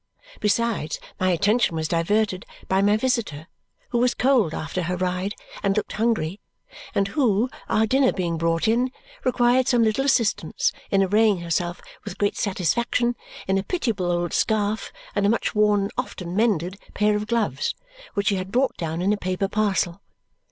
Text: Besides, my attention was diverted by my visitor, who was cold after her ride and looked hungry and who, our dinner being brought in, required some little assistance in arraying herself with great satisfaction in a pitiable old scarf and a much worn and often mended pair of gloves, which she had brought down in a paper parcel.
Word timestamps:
Besides, 0.39 0.99
my 1.19 1.29
attention 1.29 1.75
was 1.75 1.87
diverted 1.87 2.43
by 2.67 2.81
my 2.81 2.97
visitor, 2.97 3.45
who 3.89 3.99
was 3.99 4.15
cold 4.15 4.51
after 4.51 4.81
her 4.81 4.97
ride 4.97 5.35
and 5.61 5.77
looked 5.77 5.93
hungry 5.93 6.39
and 6.95 7.09
who, 7.09 7.51
our 7.69 7.85
dinner 7.85 8.11
being 8.11 8.35
brought 8.39 8.67
in, 8.67 8.91
required 9.23 9.67
some 9.67 9.83
little 9.83 10.03
assistance 10.03 10.71
in 10.89 11.03
arraying 11.03 11.41
herself 11.41 11.81
with 12.03 12.17
great 12.17 12.35
satisfaction 12.35 13.15
in 13.47 13.59
a 13.59 13.63
pitiable 13.63 14.09
old 14.11 14.33
scarf 14.33 14.91
and 15.13 15.27
a 15.27 15.29
much 15.29 15.53
worn 15.53 15.81
and 15.81 15.91
often 15.99 16.35
mended 16.35 16.79
pair 16.95 17.15
of 17.15 17.27
gloves, 17.27 17.75
which 18.15 18.29
she 18.29 18.37
had 18.37 18.51
brought 18.51 18.75
down 18.77 19.03
in 19.03 19.13
a 19.13 19.17
paper 19.17 19.47
parcel. 19.47 20.01